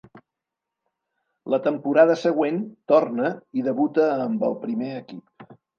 La 1.55 1.59
temporada 1.69 2.17
següent 2.23 2.59
torna 2.95 3.31
i 3.61 3.69
debuta 3.71 4.13
amb 4.27 4.51
el 4.51 4.61
primer 4.67 4.95
equip. 5.05 5.53